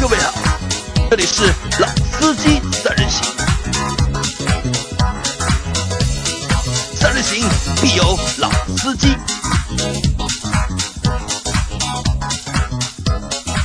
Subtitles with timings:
[0.00, 0.32] 各位好，
[1.10, 1.42] 这里是
[1.80, 3.34] 老司机三人行，
[6.94, 7.44] 三人行
[7.82, 8.04] 必有
[8.38, 9.08] 老司机。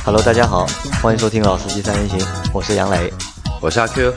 [0.04, 0.66] Hello，大家好，
[1.00, 2.18] 欢迎收听《老司机三人行》，
[2.52, 3.12] 我是杨磊
[3.60, 4.12] 我是阿 Q，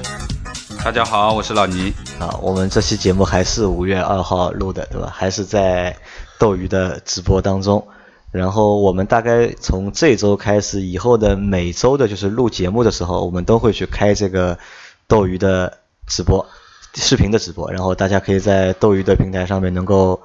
[0.83, 1.93] 大家好，我是老倪。
[2.19, 2.35] 啊。
[2.41, 5.13] 我们这期节目还是五月二号录的，对吧？
[5.15, 5.95] 还是在
[6.39, 7.87] 斗鱼的直播当中。
[8.31, 14.59] 然后我们大概从这周开始，以后的每周的就是录节目的时候，我们都会去开这个
[15.07, 16.45] 斗鱼的直播，
[16.93, 17.71] 视频的直播。
[17.71, 20.21] 然后大家可以在斗鱼的平台上面能够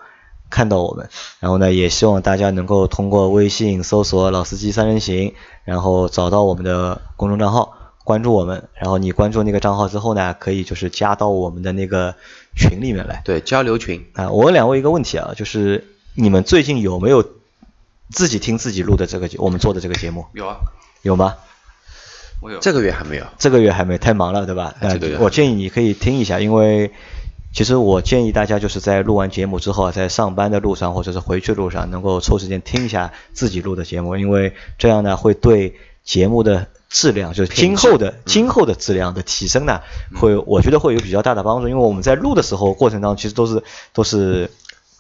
[0.51, 1.09] 看到我们。
[1.39, 5.33] 然后呢，也希望大家能够通过微信搜索“老司机三人行”，
[5.65, 8.69] 然后找到我们的公众账号，关注我们。
[8.75, 12.15] 然后你关注那个账号之后呢，可以就是加到我们的那个
[12.57, 13.23] 群里面来。
[13.25, 17.25] 对交流群，啊，我问两位一个问题啊，就是你们最近有没有
[18.13, 20.27] 自己听自己录的这个节我们做的这个节目？
[20.35, 20.57] 有啊，
[21.03, 21.37] 有吗？
[22.43, 22.59] 我有。
[22.61, 23.25] 这个月还没有。
[23.39, 24.75] 这个月还没，太忙了，对吧？
[24.81, 26.93] 这个月呃我建议你可以听一下，因为
[27.55, 35.75] 其实我建议大家就是在录完节目之后啊，在上班的路上或者是回去的路上，能够抽时间听一下自己录的节目，因为这样呢会对
[36.05, 39.81] 节目的质量，就是今后的今后的质量的提升呢，
[40.21, 43.63] 会我觉得会有比较大的帮助，因为我们在录的时候过程当中其实都是
[43.95, 44.51] 都是。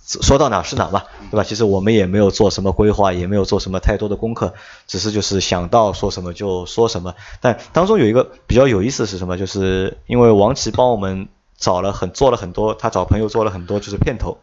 [0.04, 1.44] 说到哪是哪儿嘛，对吧？
[1.44, 4.52] 其实我们也没有做什么规划，也没有做什么太多的功课，
[4.86, 7.14] 只是就是想到说什么就说什么。
[7.40, 9.38] 但当中有一个比较有意思的是什么？
[9.38, 14.38] 就是因为王琦帮我们找了很做了很多，他找朋友做了很多就是片头，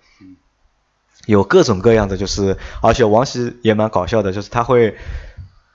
[1.26, 4.98] 有各种各样的就是，而且王琦也蛮搞笑的，就是他会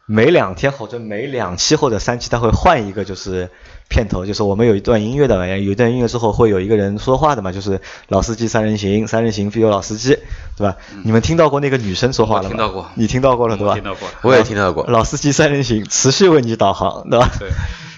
[0.06, 3.50] 每两天或者每两期或者三期他会换一个就是
[3.88, 10.18] 片头，就是我们有一段音乐的嘛，有一段音乐之后会有一个人说话的嘛，就是老司机三人行，三人行必有老司机，
[10.56, 10.76] 对吧？
[11.04, 12.48] 你们听到过那个女生说话了吗？
[12.48, 13.72] 听到过你听到过了对吧？
[13.72, 14.84] 我听到过 我也听到过。
[14.88, 17.30] 老司机三人行，持续为你导航，对吧？
[17.38, 17.48] 对。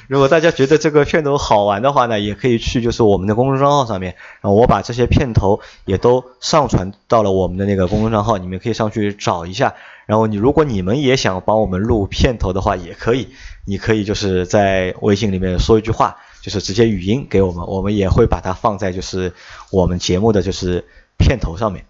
[0.08, 9.74] 如果大家觉得这个片头好玩的话呢，也可以去就是我们的公众账号上面，然后我把这些片头也都上传到了我们的那个公众账号，你们可以上去找一下。
[10.06, 13.28] 然后你如果你们也想帮我们录片头的话，也可以，
[13.64, 19.34] 你可以就是在微信里面说一句话，就是直接语音给我们，我们也会把它放在就是
[19.72, 20.84] 我们节目的就是
[21.18, 21.86] 片头上面。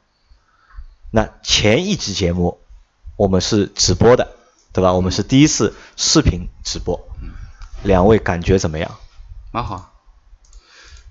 [1.10, 2.58] 那前一集节目
[3.16, 4.28] 我们是直播的，
[4.72, 4.94] 对吧？
[4.94, 7.06] 我们是第一次视频直播，
[7.82, 8.90] 两位感觉怎么样？
[9.52, 9.92] 蛮好。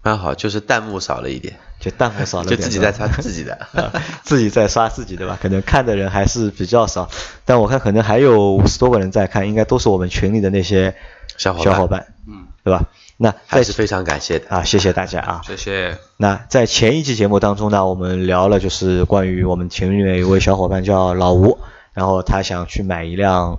[0.02, 3.56] 蛮好，就是弹幕少了一点，就弹幕少了就点，就 自己在刷自己的。
[3.74, 3.92] 啊
[4.24, 5.40] 自己在刷自己对吧？
[5.42, 7.10] 可能看的人还是比较少，
[7.44, 10.96] 但我看可能还有五十多个人在看，应该都是我们群里的那些
[11.38, 12.86] 小伙伴小伙伴，嗯，对吧？
[13.18, 14.48] 那还是非常感谢的。
[14.50, 15.42] 啊，谢谢大家啊。
[15.44, 15.98] 谢谢。
[16.18, 21.58] 那在前一期节目当中呢，我们聊了就是关于我们群里面有一位小伙伴叫老吴，
[21.94, 23.58] 然后他想去买一辆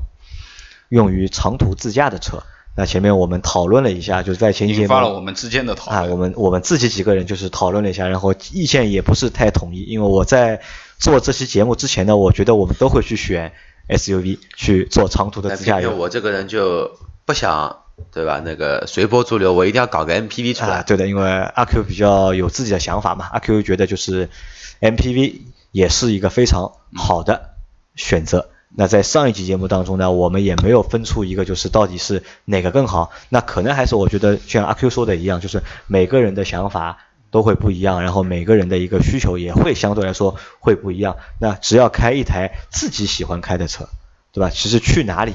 [0.91, 2.45] 用于长途自驾的车。
[2.77, 6.11] 那前面我们讨论了一下，就是在前期发了我们之间的讨啊，论。
[6.13, 10.61] 我们我们自己几个人就是讨论了一下，然后意见也不是太统一，因为我在
[10.99, 13.53] 做这期节目之前呢，我觉得我们都会去选
[13.89, 15.97] SUV 去做长途的自驾游。
[15.97, 16.91] 我这个人就
[17.25, 17.79] 不想，
[18.13, 18.43] 对吧？
[18.45, 20.83] 那个随波逐流，我一定要搞个 MPV 出啊，来。
[20.83, 24.29] 对的，因为阿 Q 比较有自己的想法嘛，阿 Q 觉得就是
[24.83, 25.41] MPV
[25.73, 27.55] 也是一个非常好的
[27.95, 28.51] 选择。
[28.79, 36.99] 那在上一期节目当中呢，我们也没有分出一个就是到底是哪个更好，那可能还是我觉得像阿 Q 说的一样，就是每个人的想法
[37.31, 41.17] 都会不一样，然后每个人的一个需求也会相对来说会不一样。
[41.41, 43.89] 那只要开一台自己喜欢开的车，
[44.31, 44.51] 对吧？
[44.51, 45.33] 其实去哪里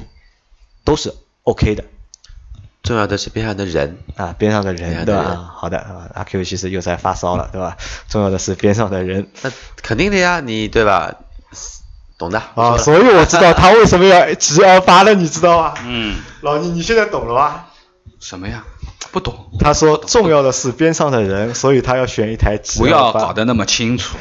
[0.84, 1.14] 都是
[1.44, 1.84] OK 的。
[2.84, 5.52] 重要的是边上的人，啊，边上的人对吧？
[5.56, 7.78] 好的，啊阿 Q 其实又在发烧了，对吧？
[8.08, 11.16] 重要的是边上的人那肯定的呀，你对吧？
[12.22, 12.42] 懂的。
[12.56, 15.74] 啊，所以我知道他为什么要 G L 八了，你知道吗？
[15.84, 17.70] 嗯，老倪，你现在懂了吧？
[18.20, 18.64] 什么呀？
[19.12, 19.50] 不懂。
[19.60, 24.16] 他说重要的是边上的人，所以他要选一台 G 不要搞得那么清楚。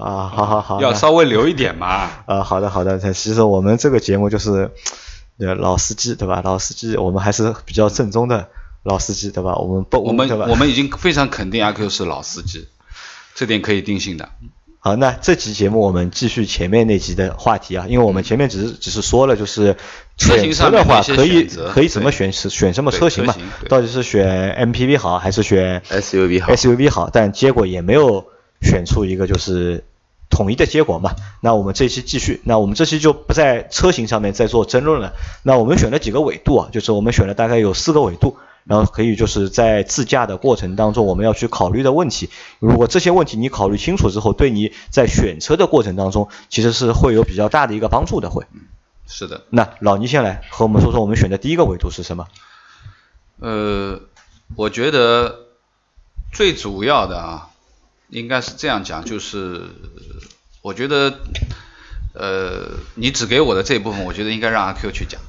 [0.00, 2.10] 啊，好好好，要稍微留一点嘛。
[2.26, 4.70] 啊，好的好的，其实我们这个节目就是，
[5.38, 6.40] 呃，老司机对吧？
[6.42, 8.48] 老司机，我们还是比较正宗的
[8.82, 9.54] 老司机对吧？
[9.56, 10.28] 我们不，我们？
[10.48, 12.66] 我们已经非常肯定阿 Q 是老司机，
[13.34, 14.30] 这点可以定性的。
[14.84, 19.78] 好，那这期节目我们继续前面那集的话题啊，因为我们前面只是只是说了，就是
[20.18, 23.42] 车型选车的话上面的一些可以可以怎么对选选什么车型嘛型？
[23.70, 27.08] 到底是选 MPV 好还是选 SUV 好 SUV 好？
[27.10, 28.26] 但结果也没有
[28.60, 29.84] 选出一个就是
[30.28, 31.16] 统一的结果嘛。
[31.40, 35.14] 那我们这期继续，那我们这期就不在车型上面再做争论了。
[35.44, 38.36] 那我们选了几个纬度啊，就是我们选了大概有四个纬度。
[38.64, 42.30] 然后可以就是在自驾的过程当中，我们要去考虑的问题。
[42.58, 48.44] 如果这些问题你考虑清楚之后，对你在选车的过程当中，其实是会有比较大的一个帮助的，会。
[49.06, 52.26] 是的，那老倪先来和我们说说我们选的第一个维度是什么？
[53.38, 54.00] 呃，
[54.56, 55.40] 我觉得
[56.32, 57.50] 最主要的啊，
[58.08, 59.64] 应该是这样讲，就是
[60.62, 61.18] 我觉得，
[62.14, 65.20] 呃，你只给我的这一部分，我觉得应该让阿 Q 去讲。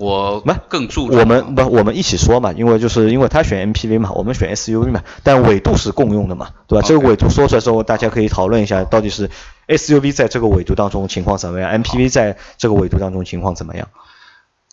[0.00, 6.88] 我不更注重我们不，我们一起说嘛，因为就是因为他选 MPV 嘛，我们选 SUV 嘛，但纬度是共用的嘛，对吧？
[6.88, 9.30] 这个纬度说出来之后，大家可以讨论一下，到底是
[9.68, 13.88] SUV 在这个纬度当中情况怎么样，MPV 在这个纬度当中情况怎么样？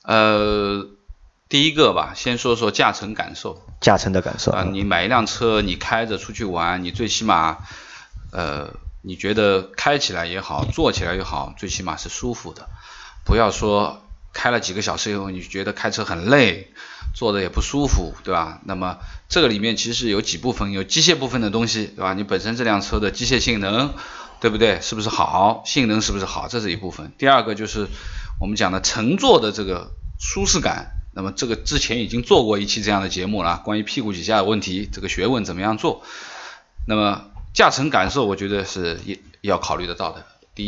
[0.04, 0.88] 呃，
[1.50, 3.62] 第一个吧，先说说驾乘感受。
[3.82, 7.58] 驾乘的感受啊，你买一辆车，你开着出去玩，你最起码，
[8.32, 8.70] 呃，
[9.02, 12.70] 你觉得开起来也好，坐起来也好，最起码是舒服的，
[13.26, 14.04] 不要说。
[14.38, 16.68] 开了几个小时以后，你觉得开车很累，
[17.16, 18.62] 坐的也不舒服，对吧？
[18.66, 19.00] 那么
[19.30, 22.14] 这个里面其实有几部分，有机械部分的东西，对吧？
[22.14, 23.96] 你本身这辆车的机械性能，
[24.40, 24.80] 对不对？
[24.80, 25.64] 是不是好？
[25.66, 26.48] 性能是不是好？
[26.48, 27.12] 这是一部分。
[27.18, 27.88] 第二个就是
[28.40, 29.90] 我们讲的乘坐的这个
[30.20, 30.92] 舒适感。
[31.16, 36.04] 那么这个之前已经做过一期这样的节目了，关于屁股底下的问题，这个学问怎么样做？
[36.86, 37.24] 那么
[37.56, 40.24] 驾乘感受，我觉得是也要考虑得到的。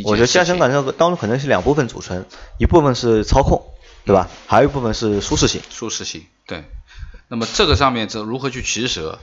[0.05, 2.25] 我觉得驾乘感受当中可能是两部分组成，
[2.57, 3.63] 一部分是操控，
[4.05, 4.27] 对吧？
[4.47, 5.61] 还有一部分是舒适性。
[5.69, 6.63] 舒适性，对。
[7.27, 9.19] 那么这个上面这如何去取舍？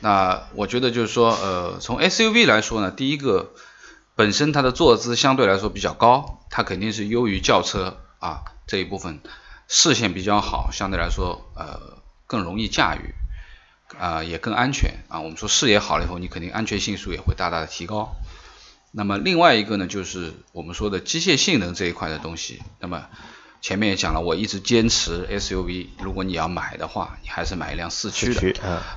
[0.00, 3.52] 那我觉得就是说，呃，从 SUV 来说呢，第一个
[4.16, 9.20] 本身它的坐姿相对来说比较高，它肯定是优于轿车啊这一部分，
[9.68, 13.14] 视线比较好，相对来说呃更容易驾驭
[13.98, 15.20] 啊也更安全啊。
[15.20, 18.16] 我们说视野好了以后，你肯定安全系数也会大大的提高。
[18.96, 22.62] 那么另外一个呢，就是我们说的机械性能这一块的东西。
[22.78, 23.06] 那么
[23.60, 28.40] 前面也讲了，我一直坚持 SUV，如果你要买的话，你还是买一辆四驱的，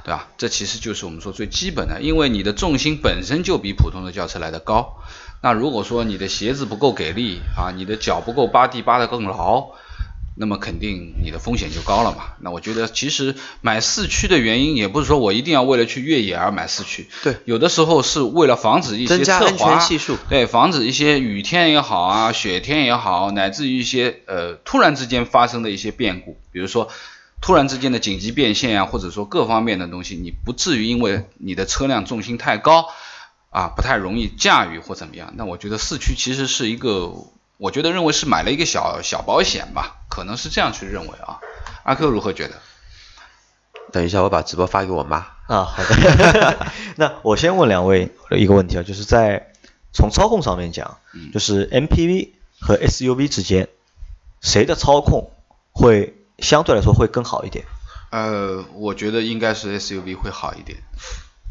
[0.04, 0.28] 对吧？
[0.38, 4.98] 这其实就是我们说最基本的，因为你的重心本身就比普通的轿车来的高。
[5.42, 9.70] 那如果说你的鞋子不够给力啊，你的脚不够扒地扒得更牢。
[10.40, 12.36] 那么肯定你的风险就高了嘛。
[12.40, 19.80] 那我觉得其实买四驱的原因也不是说我一定要为了去越野而买四驱，对，有的时候是为了防止一些侧滑，
[20.30, 26.90] 对，防止一些雨天也好啊，雪天也好，乃至于一些呃突然之间发生的一些变故，比如说
[27.42, 32.90] 突然之间的紧急变线啊，或者说各方面的东西，你不至于因为你的车辆重心太高
[33.50, 35.34] 啊，不太容易驾驭或怎么样。
[35.36, 37.12] 那我觉得四驱其实是一个。
[37.58, 41.40] 我觉得认为是买了一个小小保险吧，可能是这样去认为啊。
[41.84, 42.56] 阿 Q 如何觉得？
[43.92, 45.26] 等一下，我把直播发给我妈。
[45.48, 46.68] 啊，好的。
[46.98, 49.54] 那我先问两位一个问题啊，就是在
[49.94, 50.98] 从操控上面讲，
[51.34, 53.70] 就是 MPV 和 SUV 之间，
[54.42, 55.32] 谁的操控
[55.72, 57.66] 会相对来说会更好一点？
[58.12, 60.78] 呃，我觉得应该是 SUV 会好一点。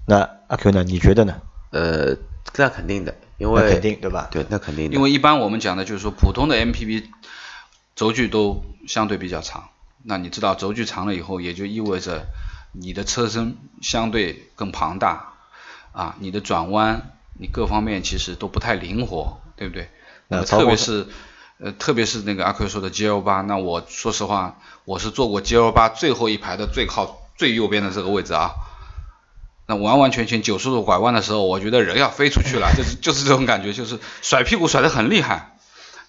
[0.07, 0.85] 那阿 Q 呢？
[0.85, 1.41] 你觉得呢？
[1.73, 2.17] 呃，
[2.57, 3.15] 那肯定的。
[3.39, 4.29] 因为肯定对吧？
[4.31, 4.91] 对，那肯定。
[4.91, 7.05] 因为一般我们讲的就是说，普通的 MPV
[7.95, 9.69] 轴距都相对比较长。
[10.03, 12.27] 那你知道轴距长了以后，也就意味着
[12.73, 15.33] 你的车身相对更庞大
[15.93, 19.89] 啊，你的转弯，你各方面其实都不太灵活，对不对？
[20.29, 21.07] 那特别是
[21.59, 28.51] 呃，特别是那个阿奎说的 GL 八，那我说实话，我是坐过 GL 八最后一排的最靠最右边的这个位置啊。
[29.67, 35.57] 那完完全全九十度拐弯的时候，我觉得人要飞出去了，就是就是这种感觉，就是甩屁股甩得很厉害，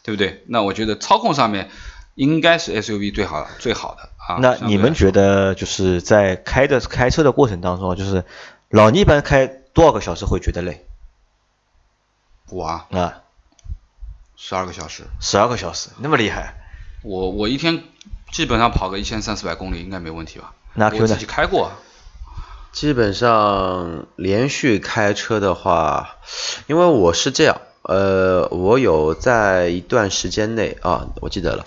[0.03, 0.43] 对不对？
[0.47, 1.69] 那我觉得操控上面
[2.13, 4.37] 应该是 SUV 最好最好的啊。
[4.39, 8.25] 那你们觉得就是在开的开车的过程当中，就是
[8.69, 10.85] 老倪一般开多少个小时会觉得累？
[12.49, 13.21] 我啊啊，
[14.35, 15.03] 十二个小时。
[15.19, 16.53] 十二个小时，那么厉害？
[17.01, 17.83] 我我一天
[18.31, 20.53] 基本上跑个一千三四百公里应该没问题吧？
[20.75, 20.89] 那？
[20.95, 21.71] 我自己开过。
[22.71, 26.17] 基本上连续开车的话，
[26.67, 31.65] 因为我是这样，呃，我有在一段时间内啊，我记得了，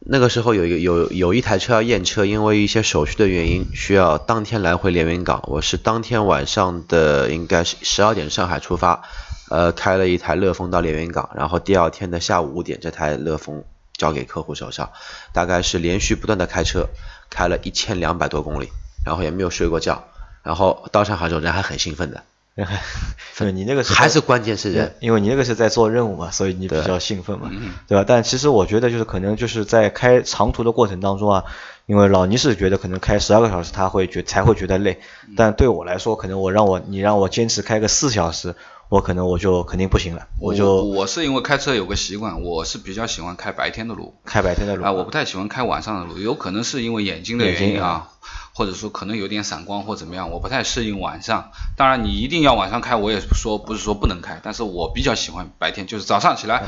[0.00, 5.42] 那个时候有一个有有一台车要验车，因为一些手续的原因，需要当天来回连云港。
[5.46, 9.02] 我是当天晚上的应该是十二点上海出发，
[9.48, 13.64] 呃，开了一台乐风到连云港，然后第二天的下午五点，这台乐风
[13.96, 14.90] 交给客户手上，
[15.32, 16.88] 大概是连续不断的开车，
[17.30, 18.68] 开了一千两百多公里，
[19.04, 20.04] 然后也没有睡过觉。
[20.42, 22.22] 然后到上海之后，人还很兴奋的。
[23.38, 27.48] 对，你那个是还是关键是人，因为你那个是在做任务嘛，所以你比较兴奋嘛，
[27.86, 28.04] 对吧？
[28.06, 31.44] 但其实我觉得就是可能就是在开长途的过程当中啊，
[31.86, 35.00] 因为老倪是觉得可能开十二个小时他会觉才会觉得累，
[35.36, 38.56] 但对我来说，可能我让我你让我坚持开个四小时。
[38.88, 48.08] 我可能我就肯定不行了，我就我是因为开车有个习惯，我是比较喜欢开白天的路，开白天的路啊，我不太喜欢开晚上的路，有可能是因为眼睛的原因啊，
[48.54, 51.50] 或者说可能有点散光或怎么样，我不太适应晚上。
[51.76, 56.64] 当然你一定要晚上开，我也说不是说不能开，但是我比较喜欢白天，就是早上起来，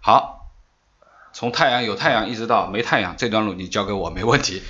[0.00, 0.50] 好，
[1.34, 4.62] 从太阳有太阳一直到没太阳这段路你交给我没问题。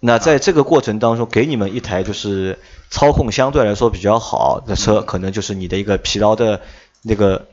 [0.00, 2.58] 那在这个过程当中，给你们一台就是
[2.90, 6.62] 操控相对来说比较好的车，可能就是你的一个疲劳的
[7.02, 7.46] 那个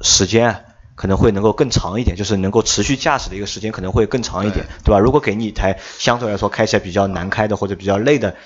[0.00, 0.64] 时间
[0.94, 4.98] 可能会能够更长一点，就是能够持续驾驶的一个时间可能会更长一点，对吧？
[4.98, 8.36] 如果给你一台相对来说开起来比较难开的或者比较累的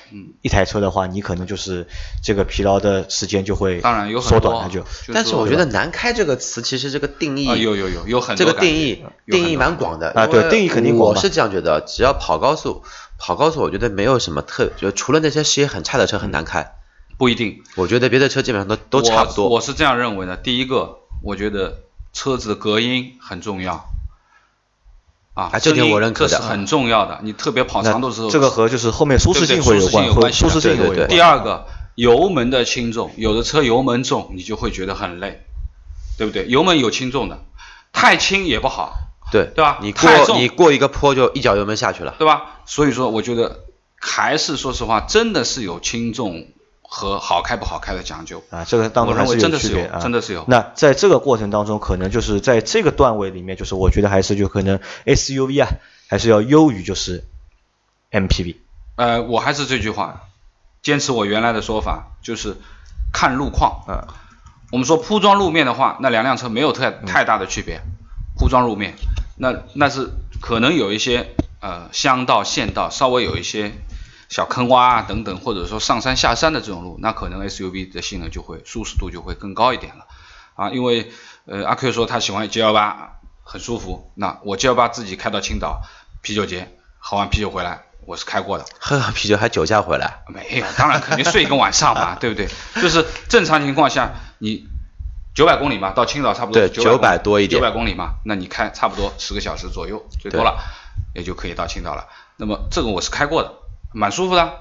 [0.42, 1.86] 一台车的话，你可能就是
[2.22, 4.84] 这个疲劳的时间就会当然有缩短了就。
[5.12, 11.10] 但是我觉得“难开”这个词其实这个定义有有有有很这个定义定义蛮广的啊，对，定义肯定广。
[11.10, 12.82] 我是这样觉得，只要跑高速。
[13.20, 16.74] 跑高速，我觉得没有什么特，就除了那些视野很差的车很难开，
[17.16, 17.64] 不一定。
[17.74, 19.48] 我觉得别的车基本上都都差不多。
[19.48, 20.36] 我是这样认为的。
[20.36, 21.80] 第一个，我觉得
[22.12, 23.88] 车子的隔音很重要，
[25.34, 27.20] 啊，这点我认可的，这是很重要的。
[27.22, 31.14] 你特别跑长途的时候，这个和就是后面舒适性会有关，舒适性有关系。
[31.14, 35.44] 第二个，油门的轻重，有的车油门重，你就会觉得很累，
[36.16, 36.46] 对不对？
[36.48, 37.44] 油门有轻重的，
[37.92, 39.04] 太轻也不好。
[39.30, 39.78] 对对吧？
[39.82, 42.60] 你过你过一个坡就一脚油门下去了，对吧？
[42.64, 43.64] 所以说，我觉得
[44.00, 46.46] 还是说实话，真的是有轻重
[46.90, 48.64] 和好开不好开的讲究啊。
[48.64, 50.44] 这个当中还是有区别啊，真的是有。
[50.48, 55.68] 那在这个过程当中，可能就是在这个段位里面，就是我觉得还是就可能 SUV 啊，
[56.08, 57.24] 还是要优于就是
[58.10, 58.56] MPV。
[58.96, 60.22] 呃，我还是这句话，
[60.82, 62.56] 坚持我原来的说法，就是
[63.12, 64.08] 看路况啊。
[64.72, 67.80] 我们说铺装路面的话，那两辆车没有太太大的区别。
[68.36, 68.94] 铺装路面，
[69.36, 73.72] 那那是可能有一些呃乡道、县道，稍微有一些
[74.28, 80.06] 小坑洼啊等等，或者说上山下山的这种路，那可能 SUV 的性能就会舒适度就会更高一点了
[80.54, 80.70] 啊。
[80.70, 81.10] 因为
[81.46, 84.10] 呃阿 Q 说他喜欢 G 幺八，很舒服。
[84.14, 85.82] 那我 G 幺八自己开到青岛
[86.22, 88.66] 啤酒节，喝完啤酒回来，我是开过的。
[88.78, 90.22] 喝完啤酒还酒驾回来？
[90.28, 92.48] 没有，当然肯定睡一个晚上嘛，对不对？
[92.82, 94.66] 就是正常情况下你。
[95.34, 100.58] 九百公里嘛，到青岛差不多对九百多一点，九百公里嘛，那你开差不多十个小时左右，最多了，
[101.14, 102.08] 也就可以到青岛了。
[102.36, 103.52] 那么这个我是开过的，
[103.92, 104.60] 蛮舒服的，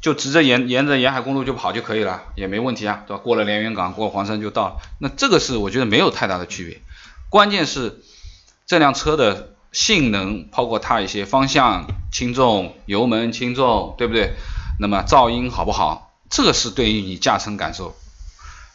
[0.00, 3.22] 就直着沿沿着沿海公路就跑就可以了，也没问题啊，对吧？
[3.22, 4.76] 过了连云港，过黄山就到了。
[4.98, 6.80] 那这个是我觉得没有太大的区别，
[7.28, 8.00] 关键是
[8.66, 14.34] 这辆车的性能，包括它一些方向轻重、油门轻重，对不对？
[14.78, 16.12] 那么噪音好不好？
[16.30, 17.94] 这个是对于你驾乘感受。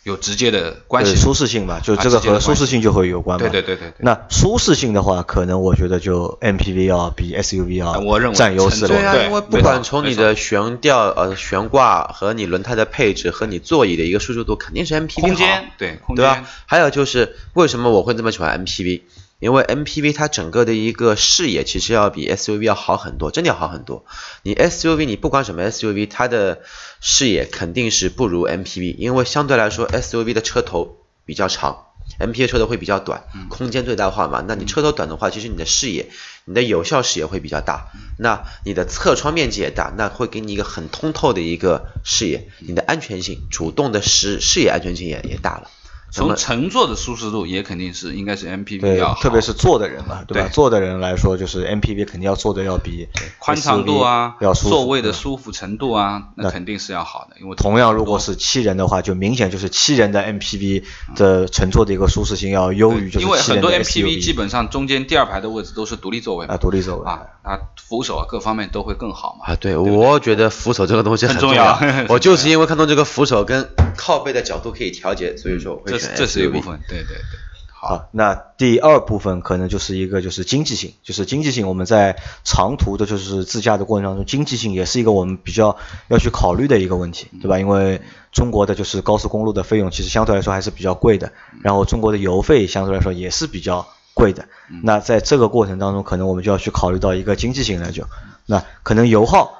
[0.07, 3.49] 有直接的关系，舒适性吧，就这个和舒适性就会有关嘛。
[3.49, 3.93] 对对对对。
[3.99, 8.87] 那舒适性的话，可能我觉得就 MPV 要比 SUV 要占优势了。
[8.87, 16.45] 对啊，因为不管从你的悬吊、呃悬挂和你轮胎的配置和你座椅的一个舒适度，肯定是 MPV 空间对，对吧？
[16.65, 19.01] 还有就是为什么我会这么喜欢 MPV？
[19.39, 24.05] 因为 MPV 它整个的一个视野其实要比 SUV 要好很多，真的要好很多。
[24.41, 26.61] 你 SUV 你不管什么 SUV，它的
[27.01, 31.85] 视野肯定是不如 MPV，因为相对来说 SUV 的车头比较长
[32.19, 34.43] ，MPV 车头会比较短，空间最大化嘛。
[34.47, 36.09] 那你车头短的话，其实你的视野，
[36.45, 37.91] 你的有效视野会比较大。
[38.17, 45.69] 那你的侧窗面积也大，那会给你一个很通透的一个视野，你的安全性，主动的视视野安全性也也大了。
[46.11, 50.49] 从乘坐的舒适度也肯定是应该是 MPV 要好，特别是坐的人嘛，对吧？
[50.51, 53.07] 坐的人来说，就是 MPV 肯定要坐的要比
[53.39, 57.35] 宽敞度啊，要座位的舒服程度啊，那肯定是要好的。
[57.41, 60.83] 因为同样如果是七人的话，就明显就是七人的 MPV
[61.15, 69.51] 的乘坐的一个舒适性要优于就是因为很多 MPV 基本上中间第二排的位置都是独立座位啊，独立座位啊，啊扶手啊各方面都会更好嘛。
[69.51, 76.79] 啊，对，我觉得扶手这个东西很重要，我就 是因为看到这个扶手跟靠背的角度可以调节，所以说我会选这是一部分。
[76.87, 77.39] 对对对，
[77.71, 85.77] 好，那第二部分可能就是一个就是经济性，就是经济性，我们在长途的就是自驾的过程当中，经济性也是一个我们比较
[86.07, 87.59] 要去考虑的一个问题，对吧？
[87.59, 88.01] 因为
[88.31, 94.47] 中国的就是高速公路的费用其实相对来说还是比较贵的，然后中国的油费相对来说也是比较贵的，
[94.81, 98.03] 那在这个过程当中，可能我们就要去考虑到一个经济性了，就
[98.47, 99.53] 那可能油耗。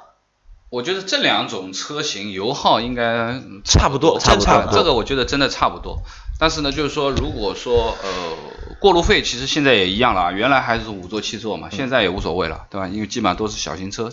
[0.70, 6.02] 我觉得这两种车型油耗应该差不多，差不多，这个我觉得真的差不多。
[6.38, 8.36] 但是呢，就是说，如果说呃
[8.80, 12.86] 过路费，其实现在也一样了，原来还是五座七座嘛，现在也无所谓了，对吧？
[12.86, 14.12] 因为基本上都是小型车，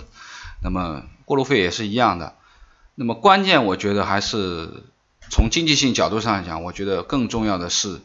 [0.63, 2.34] 那么过路费也是一样的。
[2.96, 4.84] 那么关键我觉得还是
[5.29, 8.01] 从经济性角度上讲，我觉得更重要的是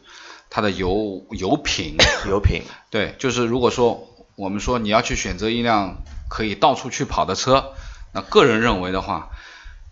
[0.49, 1.95] 它的油油品。
[2.29, 2.61] 油品。
[2.89, 7.73] 对，就是如果说我们说你要去选择一辆可以到处去跑的车。
[8.13, 9.29] 那个人认为的话，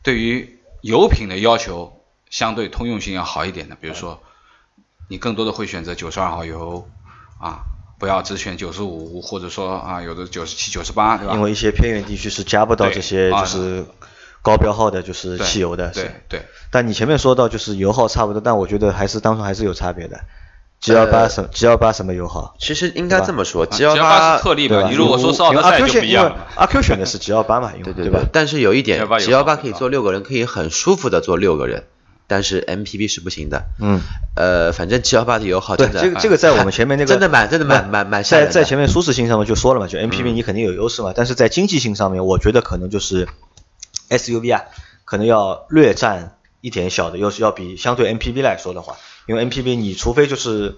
[0.04, 1.99] 对于油品的要求
[2.30, 4.22] 相对通用性要好一点的，比如说
[5.08, 6.88] 你更多的会选择九十二号油
[7.40, 7.62] 啊，
[7.98, 11.34] 不要只选九十五，或者说啊有的九十七、九十八，对吧？
[11.34, 13.86] 因为一些偏远地区是加不到这些就是
[14.42, 15.90] 高标号的，就是汽油的。
[15.90, 16.42] 对对。
[16.72, 20.22] 但你前面说到就是油耗差不多，但我觉得还是当中还是有差别的。
[20.80, 22.56] G 幺八什 G 幺八什么油耗？
[22.58, 26.48] 其实应该这么说，G 幺八是特例对吧，你如果说是奥德赛 Q 就不选一样了。
[26.56, 28.22] 阿 Q 选的是 G 幺八嘛，因为对对吧？
[28.32, 31.84] 但是有一点 128，G 幺八可以坐六个人，可以很舒服的坐六个人，
[32.30, 33.66] 但是 MPV 是不行的。
[33.80, 34.00] 嗯，
[34.36, 43.28] 呃，反正七幺八的油耗对，真的这个这个在我们前面那个 真的蛮真的蛮蛮蛮在在前面舒适性上面就说了嘛，就嗯 MPV 你肯定有优势嘛，但是在经济性上面，我觉得可能就是
[44.10, 44.66] SUV 啊，
[45.04, 48.96] 可能要略占一点小的优势，要比相对 MPV 来说的话，
[49.26, 50.76] 因为 MPV 你除非就是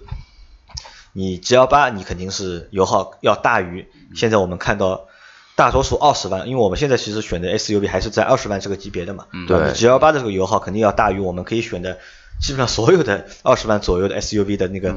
[1.12, 5.06] 你 G 幺八，你肯定是油耗要大于现在我们看到。
[5.54, 11.98] 大多数二十万，因为我们现在其实选的 SUV 还是在二十万这个级别的嘛，嗯对 G 幺八的这个油耗肯定要大于我们可以选的
[12.40, 14.96] 基本上所有的 二十万左右的 SUV 的那个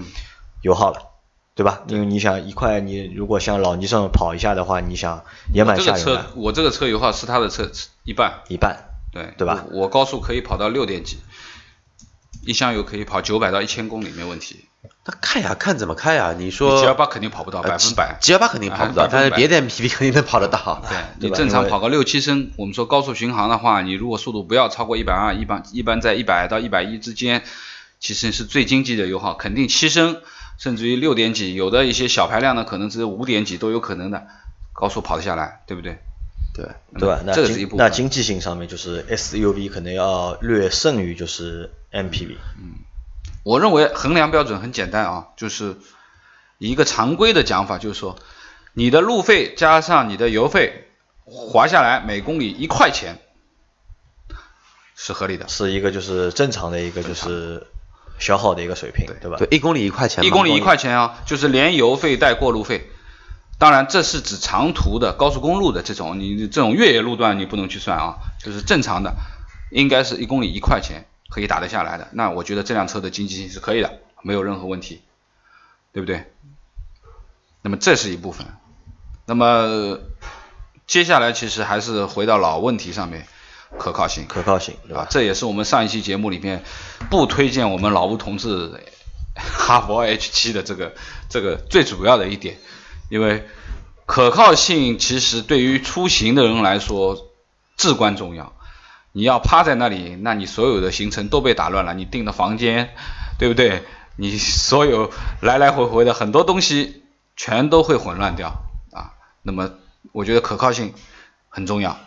[0.61, 0.99] 油耗了，
[1.55, 1.83] 对吧？
[1.87, 7.69] 因为你想一块，你如果像老泥上跑一下的话，你想也蛮我这个车吓人的，，我这个车油耗是它的车
[8.03, 8.77] 一半，一半，
[9.11, 9.33] 对。
[9.37, 9.65] 对吧？
[9.71, 11.17] 我我高速可以跑到六点几，
[12.45, 14.65] 一箱油可以跑九百到一千公里没问题。
[15.07, 16.33] 那看呀，看怎么开呀？
[16.35, 20.81] 你你说 G 幺八肯定跑不到呃百分百，G 幺八肯定跑不到，啊但是别的 MPV 肯定能跑得到。
[20.89, 27.43] 对你正常跑个六七升，我们说高速巡航的话，你如果速度不要超过一百二，一般一般在一百到一百一之间，
[27.99, 30.21] 其实是最经济的油耗，肯定七升，
[30.57, 34.25] 甚至于六点几，有的一些小排量的可能只有五点几都有可能的，
[34.73, 35.99] 高速跑得下来，对不对？
[36.55, 36.65] 对，
[36.97, 37.19] 对吧？
[37.25, 37.85] 那这个是一经部分。
[37.85, 42.37] 那经济性上面就是 SUV 可能要略胜于就是 MPV，
[43.45, 45.77] 我认为衡量标准很简单啊，就是
[46.57, 48.17] 一个常规的讲法，就是说
[48.73, 50.87] 你的路费加上你的油费，
[51.25, 53.19] 划下来每公里一块钱
[54.95, 55.47] 是合理的。
[55.47, 57.67] 是一个就是正常的一个就是
[58.17, 59.37] 消耗的一个水平，对吧？
[59.37, 62.89] 对，一公里一块钱，一公里一块钱啊，就是连油费带过路费。
[63.59, 69.13] 当然，这是指长途的高速公路的这种，你这种越野路段你不能去算啊，就是正常的，
[69.69, 72.07] 应该是一公里一块钱可以打得下来的。
[72.11, 75.01] 那我觉得这辆车的经济性是可以的，没有任何问题，
[75.91, 76.25] 对不对？
[77.61, 78.47] 那么这是一部分。
[79.25, 79.99] 那么
[80.85, 83.27] 接下来其实还是回到老问题上面，
[83.79, 84.25] 可靠性。
[84.27, 86.63] 可靠性，对吧？，啊这也是我们上一期节目里面
[87.09, 88.71] 不推荐我们老吴同志
[89.35, 90.93] 哈佛 H 7的这个
[91.29, 92.57] 这个最主要的一点，
[93.09, 93.47] 因为
[94.05, 97.31] 可靠性其实对于出行的人来说
[97.75, 98.54] 至关重要。
[99.15, 102.89] 你要趴在那里，那你所有的行程都被打乱了，你订的房间，
[103.39, 103.83] 对不对？
[104.17, 107.03] 你所有来来回回的很多东西
[107.37, 108.49] 全都会混乱掉
[108.91, 109.15] 啊。
[109.41, 109.71] 那么
[110.11, 110.93] 我觉得可靠性
[111.47, 111.97] 很重要。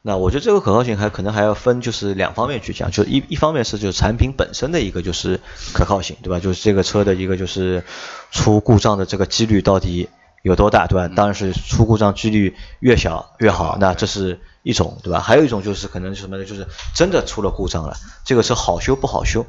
[0.00, 5.40] 那我觉得这个可靠性还可能还要分就是两方面去讲，就一一方面是就是产品本身的一个就是
[5.74, 6.40] 可靠性，对吧？
[6.40, 7.84] 就是这个车的一个就是
[8.30, 10.08] 出故障的这个几率到底
[10.42, 11.14] 有多大，对吧？
[11.14, 15.20] 当然是出故障几率越小越好，那这是一种，对吧？
[15.20, 16.44] 还有一种就是可能是什么呢？
[16.44, 19.46] 就是真的出了故障了，这个车好修不好修，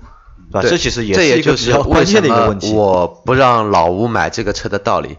[0.50, 0.62] 对吧？
[0.62, 2.74] 对这其实也这是一个比也就是关键的一个问题。
[2.74, 5.18] 我不让老吴买这个车的道理。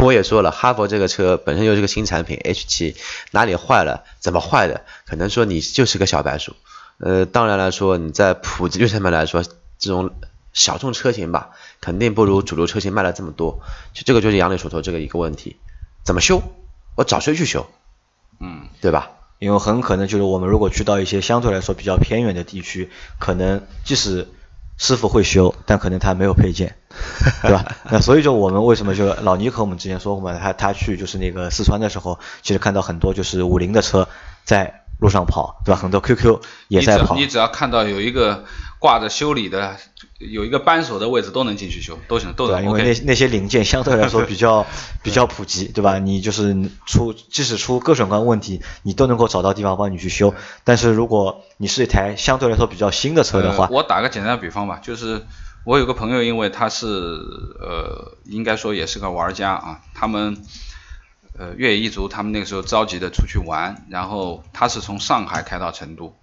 [0.00, 2.96] 我也说了，哈佛这个车本身就是个新产品，H 7
[3.30, 6.56] 哪里坏了，怎么坏的，可能说你就是个小白鼠。
[6.98, 9.44] 呃，当然来说，你在普及率上面来说，
[9.78, 10.10] 这种
[10.52, 13.60] 小众车型吧，肯定不如主流车型卖了这么多。
[13.94, 15.56] 就这个就是杨磊所说这个一个问题，
[16.04, 16.42] 怎么修？
[16.96, 17.64] 我找谁去修？
[18.40, 19.12] 嗯，对吧？
[19.38, 24.28] 因为很可能就是我们如果去到一些相对来说比较偏远的地区，可能即使
[24.76, 26.76] 师傅会修，但可能他没有配件，
[27.42, 27.64] 对吧？
[27.90, 34.08] 那所以就我们为什么就老倪和我们之前说过嘛，他他去就是那个四川的时候，其实看到很多就是五菱的车
[34.44, 35.80] 在路上跑，对吧？
[35.80, 38.44] 很多 QQ 也在跑你只要，你只要看到有一个
[38.78, 39.76] 挂着修理的，
[40.18, 42.48] 有一个扳手的位置，都能进去修，都行，都？
[42.50, 43.02] 能因为那 OK。
[43.04, 44.66] 那些零件相对来说比较
[45.02, 46.00] 比较普及，对吧？
[46.00, 50.34] 你就是出即使出各种各样问题，你都能够找到地方帮你去修。
[50.64, 55.24] 但是如果你是一台相对来说比较新的车的话，呃，我打个简单的比方吧，就是
[55.64, 60.42] 我有个朋友，因为他是呃，应该说也是个玩家啊，他们
[61.38, 66.16] 呃越野一族，他们那个时候着急的出去玩，然后他是从上海开到成都，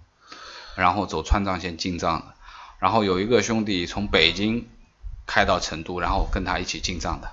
[0.76, 2.26] 然后走川藏线进藏的，
[2.78, 4.68] 然后有一个兄弟从北京
[5.26, 7.30] 开到成都，然后跟他一起进藏的，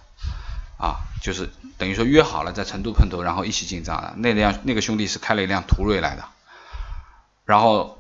[0.78, 4.14] 啊，就是等于说约好了在成都碰头，然后一起进藏的。
[4.18, 6.26] 那辆那个兄弟是开了一辆途锐来的，
[7.46, 8.00] 然后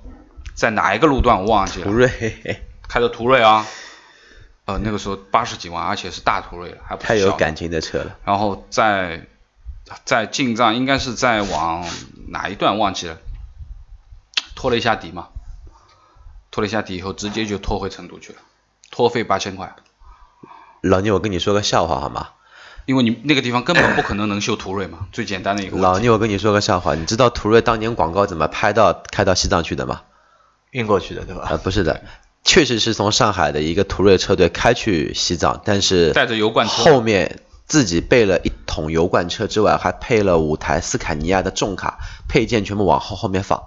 [0.56, 2.60] 在哪一个路段我忘记了，途锐。
[2.86, 3.65] 开的途锐啊，
[4.65, 8.15] 呃，那个时候八十几万，而且是大途锐了，还不太有感情的车了。
[8.23, 9.25] 然后在
[10.06, 11.84] 在进藏，应该是在往
[12.27, 13.17] 哪一段忘记了，
[14.56, 15.29] 拖了一下底嘛，
[16.53, 18.39] 拖了一下底以后，直接就拖回成都去了，
[18.91, 19.75] 拖费八千块，
[20.81, 22.29] 老聂，我跟你说个笑话好吗？
[22.85, 25.77] 因为你那个地方根本不可能能修途锐嘛， 最简单的一个。
[25.79, 30.01] 老聂，我跟你说个笑话，你知道途锐当年广告怎么拍到开到西藏去的吗？
[30.69, 31.47] 运过去的，对吧？
[31.49, 32.03] 呃，不是的，
[32.43, 43.63] 确实是从上海的一个途锐车队开去西藏，但是带着油罐车后面自己备了一桶油罐车之外，还配了五台斯凯尼亚的重卡，配件全部往后后面放，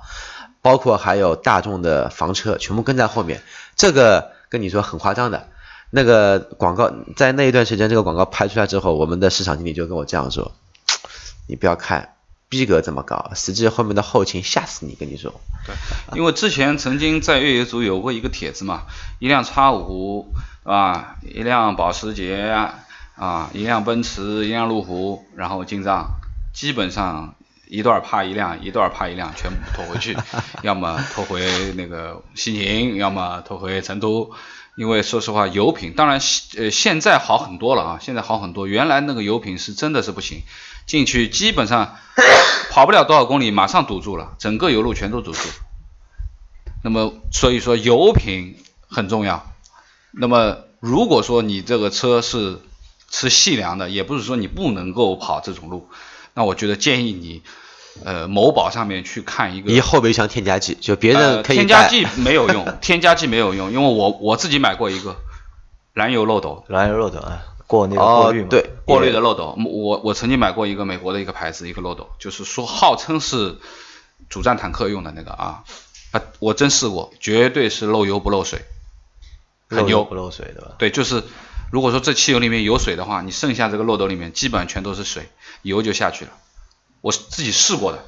[0.63, 3.43] 包括还有大众的房车全部跟在后面。
[3.77, 5.49] 这个跟你说很夸张的，
[5.91, 10.53] 那个广告在那一段时间，这个广告拍出来之后，我们的市场经理就跟我这样说
[11.47, 12.15] ：“你不要看
[12.49, 15.75] 逼格这么高，实际后面的后勤吓死你。”跟你说，对，
[16.19, 18.85] 因为之前曾经在越野组有过一个帖子嘛，
[19.19, 20.33] 一辆叉五
[20.65, 22.51] 啊，一辆保时捷
[23.17, 26.19] 啊，一辆奔驰，一辆路虎，然后进藏，
[26.55, 27.35] 基本上
[27.69, 30.17] 一段怕一辆，一段怕一辆，全部拖回去，
[30.63, 31.41] 要么拖回
[31.75, 34.33] 那个西宁，要么拖回成都。
[34.77, 36.21] 因为说实话，油品当然
[36.59, 40.43] 呃现在好很多了啊，现在好很多，原来那个油品是真的是不行，
[40.85, 41.97] 进去基本上
[42.71, 45.49] 跑不了多少公里，马上堵住了，整个油路全都堵住。
[46.85, 49.51] 那么所以说油品很重要。
[50.13, 52.61] 那么如果说你这个车是
[53.11, 55.89] 吃细粮的，也不是说你不能够跑这种路，
[56.37, 57.43] 那我觉得建议你。
[58.05, 65.17] 呃，某宝上面去看一个，一后备箱添加剂，就别人可以添加剂没有用，添加剂没有用，因为我我自己买过一个
[65.95, 73.57] 燃油漏斗，燃油漏斗啊，过那个过滤嘛，对，过滤的漏斗，我我曾经买过一个美国的一个牌子一个漏斗，就是说号称是
[74.29, 75.65] 主战坦克用的那个啊，
[76.11, 78.61] 啊，我真试过，绝对是漏油不漏水，
[79.71, 80.73] 漏油不漏水对吧？
[80.77, 81.23] 对，就是
[81.73, 85.31] 如果说这汽油里面有水的话，你剩下这个漏斗里面基本上全都是水，
[85.63, 86.31] 油就下去了。
[87.01, 87.99] 我自己试过的，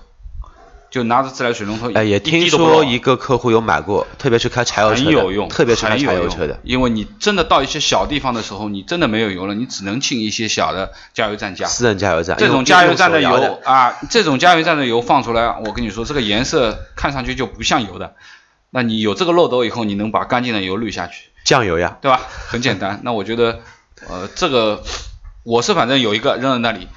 [0.91, 11.67] 就拿着自来水龙头，哎，也听说一个客户有买过，特别是开柴油车很有用，特别是开柴油车的，因为你真的到一些小地方的时候，你真的没有油了，你只能进一些小的加油站加。
[11.67, 12.37] 私人加油站。
[12.39, 18.15] 这种加油站的油啊，这种加油站的油放出来，我跟你说，这个颜色看上去就不像油的。
[18.71, 21.27] 那你有这个漏斗以后，你能把干净的油滤下去？
[21.45, 22.21] 酱油呀，对吧？
[22.49, 23.01] 很简单。
[23.03, 23.61] 那我觉得，
[24.09, 24.83] 呃，这个
[25.45, 26.89] 我是反正有一个扔在那里。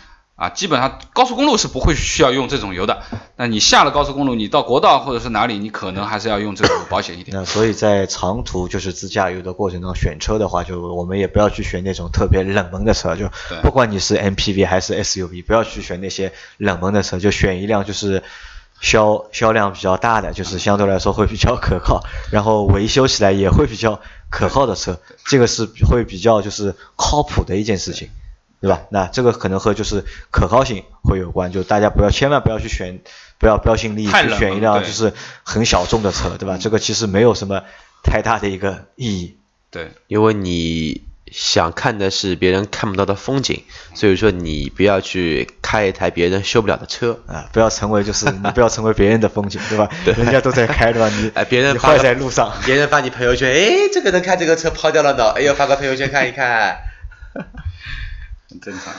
[0.41, 3.04] 啊，基本上高速公路是不会需要用这种油的。
[3.36, 7.38] 那你下了高速公路，你到国道或者是哪里，你可能还是要用这种保险一点。
[7.38, 13.30] 那所以在长途就是自驾游的过程中选车的话，就我们也不要去选那种特别冷门的车，就
[13.62, 18.23] 不管你是 MPV 还是 SUV，不要去选那些冷门的车，就选一辆就是
[18.80, 24.01] 销销量比较大的，就是相对来说会比较可靠，然后维修起来也会比较
[24.32, 28.10] 可靠的车，这个是会比较就是靠谱的一件事情。
[28.62, 28.84] 对吧？
[28.89, 33.00] 那这个可能和就是可靠性会有关，就大家不要千万不要去选，
[33.39, 36.58] 不要标新立异去选一辆就是很小众的车，对吧？
[36.62, 37.63] 这个其实没有什么
[38.04, 39.36] 太大的一个意义。
[39.71, 43.63] 对，因为你想看的是别人看不到的风景，
[43.95, 49.89] 所以说你不要去开一台别人修不了的车啊，不要成为就是你不要成为别人的风景，对吧？
[50.06, 51.10] 对，人家都在开，对吧？
[51.10, 56.78] 你哎，别人坏在路上，别人发你朋友圈，哎，这个人开这个车抛掉了呢，哎呦，发个朋友圈看一看。
[58.51, 58.93] 很正常，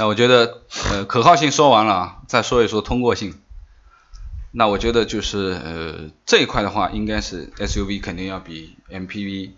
[0.00, 3.40] 那我觉得，呃，可靠性说完了啊，再说一说通过性。
[4.52, 9.52] 那我觉得就是，呃，这一块的话，应该是 SUV 肯定要比 MPV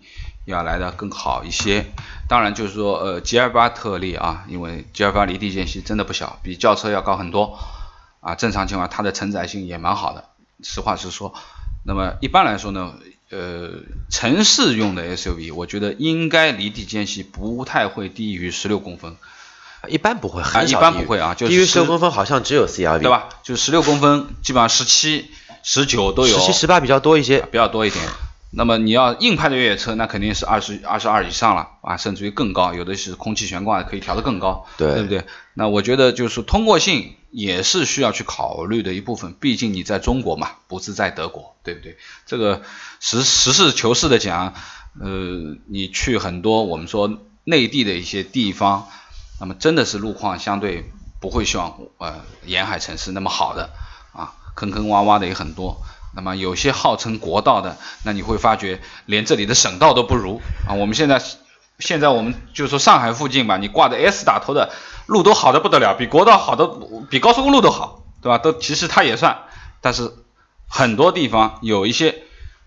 [0.45, 1.85] 要来的更好一些。
[2.29, 7.57] 当然就是说，呃，G28 特例啊，因为 G28 离地间隙真的不小，比轿车要高很多。
[8.19, 10.29] 啊，正常情况它的承载性也蛮好的，
[10.61, 11.33] 实话实说。
[11.83, 12.93] 那么一般来说呢，
[13.33, 13.71] 呃，
[14.09, 19.15] 城市用的 SUV，我觉得应该离地间隙不太会低于十六公分，
[19.89, 23.29] 一般不会，很一般不会啊，就低于十六公分好像只有 CRV，对吧？
[23.41, 25.31] 就十六公分，基本上十七、
[25.63, 28.05] 十九都有，十七、十八比较多一些，比较多一点。
[28.55, 35.25] 那么你要硬派的越野车，那肯定是二十二十二以上了啊，甚至于更高，有的是空气悬挂可以调得更高，对，对不对？
[35.55, 41.97] 那我觉得就是通过性也是需要去考虑的一部分，毕竟你在中国嘛，不是在德国，对不对？
[42.27, 42.61] 这个
[42.99, 44.53] 实实事求是的讲，
[45.01, 48.87] 呃，你去很多我们说内地的一些地方，
[49.39, 53.71] 那么真的是路况相对不会像呃沿海城市那么好的
[54.13, 55.81] 啊，坑坑洼洼的也很多。
[56.15, 60.75] 那么有些号称国道的，那你会发觉连这里的省道都不如啊！
[60.75, 61.19] 我们现在
[61.79, 64.71] 现在我们就说上海附近吧，你挂的 S 打头的
[65.07, 66.69] 路都好的不得了，比国道好的
[67.09, 68.37] 比高速公路都好，对吧？
[68.37, 69.39] 都其实它也算，
[69.81, 70.13] 但是
[70.67, 72.11] 很多地方有一些，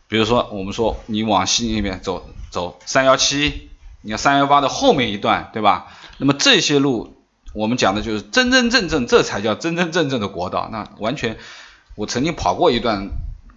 [0.09, 3.71] 比如说我们说你往西那边走走三幺七，
[4.03, 5.87] 你看三幺八的后面一段，对吧？
[6.19, 7.15] 那么这些路
[7.55, 11.39] 我们讲的就是真真正正，这才叫真真正正的国道，那完全
[11.95, 13.09] 我曾经跑过一段。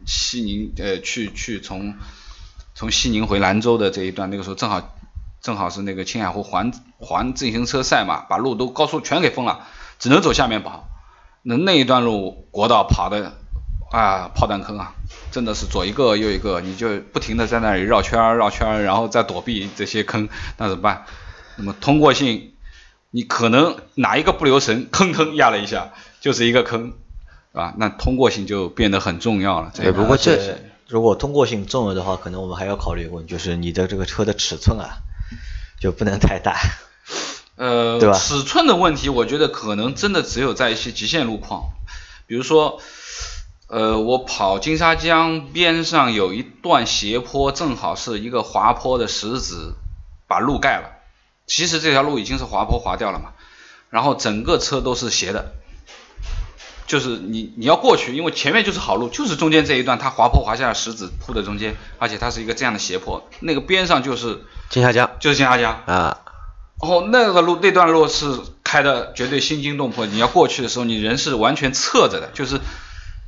[0.10, 1.94] 西宁呃，去去从
[2.74, 4.98] 从西宁回兰州的这一段，那个时候正好
[5.40, 9.68] 正好是那个青海湖环环自行车赛嘛，把路都高速全给封了，
[10.00, 10.90] 只能走下面跑。
[11.44, 13.34] 那那一段路国道跑的
[13.92, 14.96] 啊，炮弹坑啊，
[15.32, 21.06] 真的是左一个右一个，你就不停的在那里绕圈绕圈，然后再躲避这些坑，那怎么办？
[21.56, 22.54] 那么通过性，
[23.12, 26.94] 你可能哪一个不留神，吭吭压了一下，就是一个坑，
[27.54, 29.72] 啊，那通过性就变得很重要了。
[29.76, 30.58] 对，不过这
[30.88, 35.00] 如果通过性重要的话，可能我们还要考虑一个问题，就是你的这个车的尺寸啊，
[35.80, 36.58] 就不能太大。
[37.56, 38.18] 呃，对吧？
[38.18, 41.70] 尺寸的问题，我觉得可能真的只有在一些极限路况，
[42.28, 42.82] 比如说。
[43.72, 49.76] 呃，我跑金沙江边上有一段斜坡，正好是一个滑坡的石子
[50.28, 50.90] 把路盖了。
[51.46, 53.34] 其实这条路已经是滑坡滑掉了嘛，
[53.92, 55.54] 然后整个车都是斜的，
[56.90, 66.20] 就是你你要过去，因为前面就是好路，就是中间这一段它滑坡滑下石子铺的中间，而且它是一个这样的斜坡，那个边上就是金沙江，就是金沙江啊。
[66.82, 68.26] 然后那个路那段路是
[68.66, 72.60] 开的绝对心惊动魄，你要过去的时候，你人是完全侧着的，就是。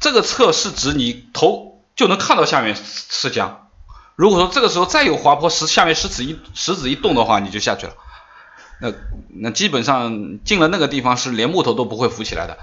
[0.04, 3.68] 这个侧是指你头就能看到下面是江，
[4.16, 7.94] 如果说这个时候再有滑坡石下面石子一石子一动的话，你就下去了。
[8.82, 8.92] 那
[9.30, 12.58] 那基本上进了那个地方是连木头都不会浮起来的，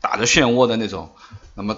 [0.00, 1.10] 打着漩涡的那种。
[1.54, 1.76] 那么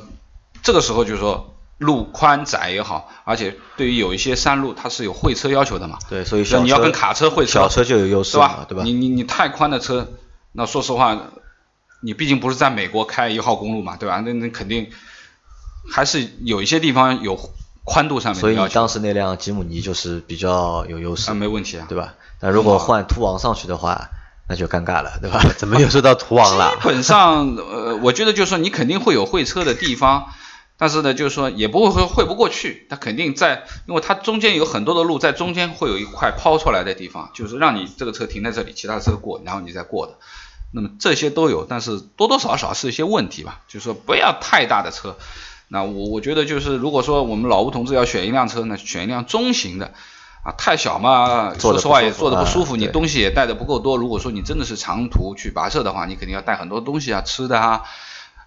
[0.62, 5.98] 这个时候就是说路宽窄也好，而且对于有一些山路它是有会车要求的嘛。
[6.08, 8.66] 对，所以你要跟卡车会车，小车就有优势，对吧？
[8.68, 8.84] 对吧？
[8.84, 10.08] 你你你太宽的车，
[10.52, 11.18] 那说实话。
[12.04, 14.20] 你毕竟不是在美国开一号公路嘛，对吧？
[14.26, 14.90] 那那肯定
[15.88, 17.38] 还是有一些地方有
[17.84, 18.40] 宽度上面。
[18.40, 21.30] 所以你当时那辆吉姆尼就是比较有优势。
[21.30, 22.14] 啊，没问题啊，对吧？
[22.40, 24.10] 那如果换途昂上去的话，
[24.48, 25.40] 那就尴尬了，对吧？
[25.56, 26.72] 怎么又说到途昂了？
[26.82, 30.26] 基本上，呃，我觉得就是说你肯定会有会车的地方，
[30.76, 40.14] 但是呢，就是说也不会会会不过去，它肯定在，因为它中间有很多的路，在中间会有一块抛出来的地方，就是让你这个车停在这里，其他车过，然后你再过的。
[40.74, 45.16] 那么这些都有，但是多多少少是一些问题吧，就是说不要太大的车。
[45.68, 49.94] 那我我觉得就是，如果说我们老吴同志要选一辆车呢，选一辆中型的
[50.42, 53.96] 啊，太小嘛，说实话也坐的不舒服，你东西也带的不够多。
[53.96, 57.82] 如果说你真的是长途去跋涉的话，你肯定要带很多东西啊，吃的啊，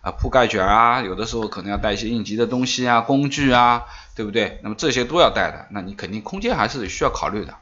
[0.02, 3.84] 啊铺盖卷啊，有的时候可能要带一些应急的东西啊，工具啊，
[4.16, 4.60] 对不对？
[4.62, 7.54] 那么这些都要带的，那你肯定空间还是需要考虑的，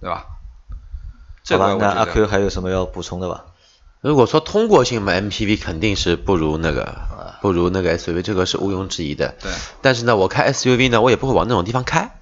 [0.00, 0.26] 对吧？
[1.48, 3.46] 好吧，那阿 Q 还有什么要补充的吧？
[4.00, 6.96] 如果说通过性嘛，MPV 肯定是不如那个，
[7.40, 9.34] 不如那个 SUV，这个是毋庸置疑的。
[9.42, 9.50] 对。
[9.82, 12.12] 但是呢，我开 SUV 呢，我也不会往那种地方开。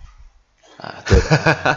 [0.84, 1.18] 啊，对。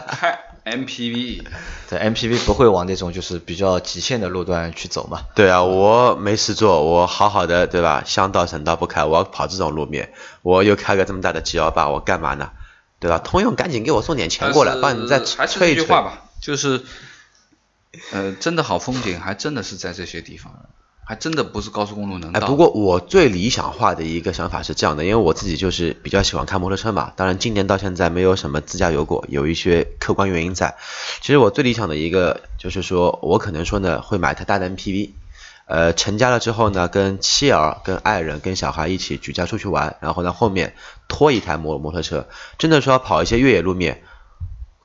[0.07, 1.43] 开 MPV，
[1.89, 5.21] 对 MPV 不会往那种就是比较极限的路段去走嘛。
[5.33, 8.03] 对啊，我没事做，我好好的对吧？
[8.05, 12.51] 乡道省道不开，我要跑这种路面，我又开个这么大的 G 幺八，我干嘛呢？
[12.99, 13.19] 对吧？
[13.19, 15.85] 通用赶紧给我送点钱过来，帮你再吹一吹。
[15.85, 16.83] 吧，就是。
[18.11, 20.53] 呃，真的好风景，还真的是在这些地方，
[21.07, 22.41] 还真的不是高速公路能到。
[22.41, 27.13] 哎，不过我最理想化的一个想法是这样的，因为我自己就是比较喜欢开摩托车嘛。
[27.15, 30.75] 当然，今年到现在没有什么自驾游过，有一些客观原因在。
[31.21, 35.11] 其实我最理想的一个就是说，我可能说呢，会买台大的 MPV，
[35.65, 40.75] 呃，成家了之后呢，跟妻儿、跟爱人、跟小孩一起举家出去玩，然后呢后面
[41.07, 44.03] 拖一台摩摩托车，真的说要跑一些越野路面，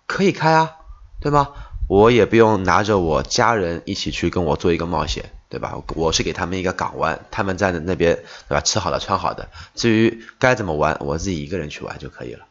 [0.06, 0.76] 可以开啊，
[1.20, 1.48] 对吗？
[1.88, 5.76] 我也不用拿着我家人一起去跟我做一个冒险，对吧？
[5.88, 8.16] 我是给他们一个港湾，他们在那边，
[8.48, 8.62] 对吧？
[8.62, 12.46] 吃好的穿好的，至于该怎么玩，我自己一个人去玩就可以了。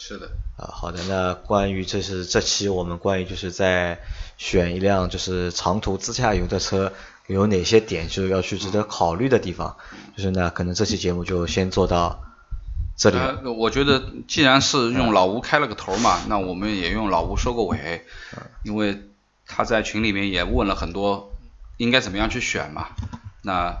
[0.00, 0.26] 是的。
[0.56, 0.98] 啊，好的。
[1.04, 4.00] 那关于这是这期我们关于就是在
[4.38, 6.92] 选一辆就是长途自驾游的车
[7.28, 9.76] 有哪些点就要去值得考虑的地方，
[10.16, 12.24] 就是呢，可能这期节目就先做到。
[13.00, 18.04] 这里，我觉得既然是用老吴开了个头嘛，那我们也用老吴收个尾，
[18.64, 19.04] 因为
[19.46, 21.32] 他在群里面也问了很多，
[21.78, 22.88] 应该怎么样去选嘛。
[23.42, 23.80] 那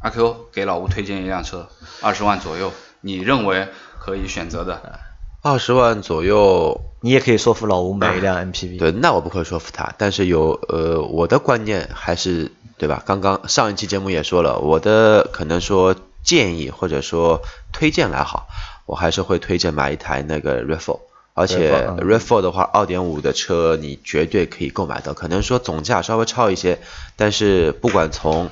[0.00, 1.68] 阿 Q 给老吴推荐一辆车，
[2.00, 3.68] 二十万左右，你认为
[3.98, 4.98] 可以选择的？
[5.42, 8.78] 二十万左右，你也可以说服老吴买一辆 MPV。
[8.78, 13.02] 对，那我不会说服他，但是有呃，我的观念还是对吧？
[13.04, 15.94] 刚刚上一期节目也说了，我的可能说。
[16.24, 18.48] 建议或者说推荐来好，
[18.86, 20.98] 我还是会推荐买一台那个 RAV4，
[21.34, 26.78] 而且 RAV4 的话，二点五的车你绝对可以购买到，可能说总价稍微超一些，
[27.16, 28.50] 但是不管从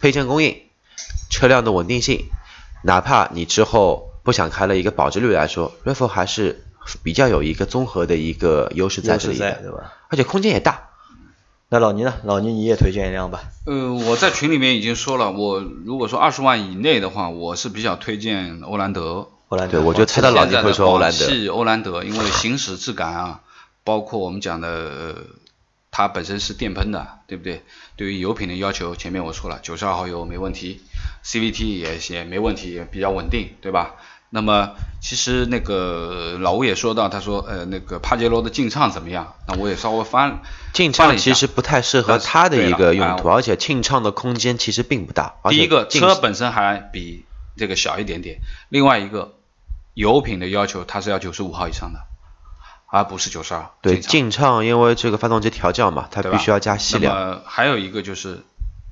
[0.00, 0.56] 配件供应、
[1.30, 2.26] 车辆的稳定性，
[2.82, 6.64] 哪怕你之后不想开了一个保值率来说，RAV4 还是
[7.04, 9.92] 比较有一个综合的一个优势在这里，对吧？
[10.08, 10.88] 而且空间也大。
[11.68, 12.14] 那老倪呢？
[12.24, 13.44] 老倪你也推荐一辆吧？
[13.66, 19.28] 呃，我在群里面已经说了，我如果说二十万以内的话，我是比较推荐欧蓝德。
[19.48, 21.52] 欧蓝德，我就猜到老倪会说欧蓝德。
[21.52, 23.40] 欧蓝德，因为行驶质感啊，
[23.84, 25.16] 包括我们讲的，
[25.90, 27.64] 它本身是电喷的，对不对？
[27.96, 30.82] 对于油品的要求，前面我说了，九十二号油没问题
[31.24, 33.94] ，CVT 也也没问题，也比较稳定，对吧？
[34.30, 39.32] 那么其实那个老吴也说到，他说呃那个帕杰罗的劲畅怎么样？
[39.48, 40.42] 那我也稍微翻
[40.74, 45.36] 劲翻了一下畅其实不太适合呃它的一个用途，啊而且劲畅的空间其实并不大。
[45.48, 47.24] 第一个劲车本身还比
[47.56, 49.37] 这个小一点点，另外一个
[49.98, 51.98] 油品的要求它是要九十五号以上的，
[52.86, 53.68] 而不是九十二。
[53.82, 57.14] 对劲畅，因为这个发动机调教嘛，它必须要加细那料。
[57.16, 58.44] 么还有一个就是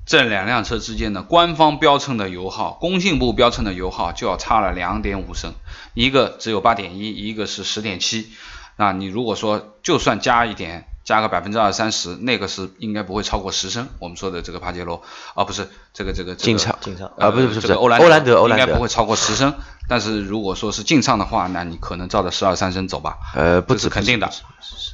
[0.05, 5.55] 这两辆车之间的官方标称的油耗，工信部标称的油耗就要差了两点五升，
[5.95, 8.33] 一个只有八点一，一个是十点七。
[8.77, 13.89] 那你如果说就算加一点，加个百分之二三十，那个是应该不会超过十升。
[14.01, 15.03] 我们说的这个帕杰罗，
[15.35, 19.55] 啊不是这个这个这个劲畅劲畅呃啊不是不是不是欧蓝德欧蓝德应该不会超过十升。
[19.89, 23.17] 但是如果说是进畅的话，那你可能照着十二三升走吧。
[23.35, 24.29] 呃，不止肯定的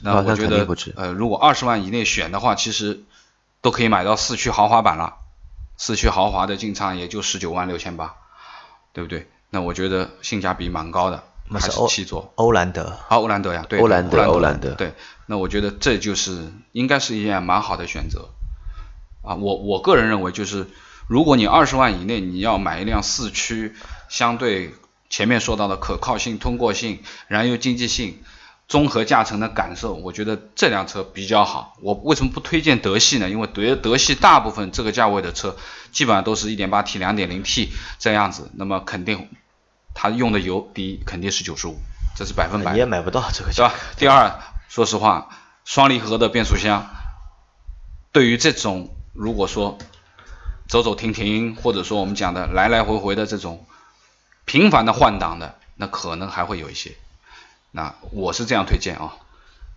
[0.03, 3.03] 那我觉得不止，呃，如果二十万以内选的话，其实
[3.62, 5.14] 都可以买到四驱豪华版了。
[5.79, 8.14] 四驱豪华的进畅也就十九万六千八，
[8.92, 9.29] 对不对？
[9.51, 12.33] 那我觉得性价比蛮高的，还是那是欧七座。
[12.37, 14.94] 欧蓝德，啊，欧蓝德呀，对，欧蓝德欧欧蓝德对，
[15.32, 18.28] 那我觉得这就是应该是一件蛮好的选择
[19.22, 19.36] 啊。
[19.36, 20.68] 我我个人认为，就是
[21.06, 23.74] 如果你二十万以内你要买一辆四驱，
[24.10, 24.74] 相对
[25.08, 28.20] 前面说到的可靠性、通过性、燃油经济性、
[28.68, 31.78] 综合驾乘的感受，我觉得这辆车比较好。
[31.80, 33.30] 我为什么不推荐德系呢？
[33.30, 35.56] 因为德德系大部分这个价位的车，
[35.92, 39.30] 基本上都是一点八 T、两点零 T 这样子，那么肯定
[39.94, 41.78] 它用的油第一肯定是九十五
[42.14, 43.72] 这是百分百你也买不到这个对吧？
[43.96, 44.38] 第二，
[44.72, 45.28] 说实话，
[45.66, 46.87] 双离合的变速箱，
[48.11, 49.76] 对于这种如果说
[50.66, 53.66] 走走停停，或者说我们讲的来来回回的这种
[54.46, 56.92] 频繁的换挡的，那可能还会有一些。
[57.70, 59.12] 那我是这样推荐啊。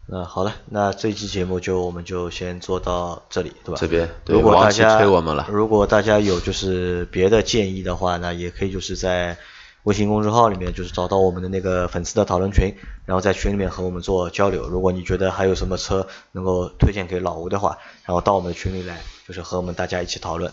[0.06, 3.78] 那好了，那这期节目就我们就先做到这里，对吧？
[3.78, 9.38] 这边对如果大家催我们了如果大家有就是别的建议的话那，也可以就是在
[9.86, 14.68] 微信公众号里面就是找到我们的那个粉丝的讨论群，然后在群里面和我们做交流。
[14.68, 20.52] 如果你觉得还有什么车能够推荐给老吴的话，然后到我们的群里来，就是和我们大家一起讨论，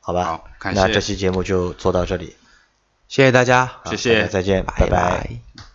[0.00, 0.24] 好吧？
[0.24, 2.36] 好感谢那这期节目就做到这里，
[3.08, 5.65] 谢谢大家，谢谢再见，拜拜拜